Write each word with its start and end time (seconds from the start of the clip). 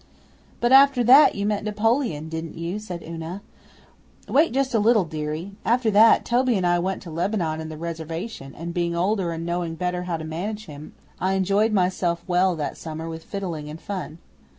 'But 0.59 0.71
after 0.71 1.03
that 1.03 1.35
you 1.35 1.45
met 1.45 1.63
Napoleon, 1.63 2.27
didn't 2.27 2.57
you?' 2.57 2.79
said 2.79 3.03
Una. 3.03 3.43
'Wait 4.27 4.51
Just 4.51 4.73
a 4.73 4.79
little, 4.79 5.03
dearie. 5.05 5.51
After 5.63 5.91
that, 5.91 6.25
Toby 6.25 6.57
and 6.57 6.65
I 6.65 6.79
went 6.79 7.03
to 7.03 7.11
Lebanon 7.11 7.61
and 7.61 7.69
the 7.69 7.77
Reservation, 7.77 8.55
and, 8.55 8.73
being 8.73 8.95
older 8.95 9.31
and 9.31 9.45
knowing 9.45 9.75
better 9.75 10.05
how 10.05 10.17
to 10.17 10.25
manage 10.25 10.65
him, 10.65 10.95
I 11.19 11.33
enjoyed 11.33 11.71
myself 11.71 12.23
well 12.25 12.55
that 12.55 12.77
summer 12.77 13.07
with 13.09 13.23
fiddling 13.23 13.69
and 13.69 13.79
fun. 13.79 14.17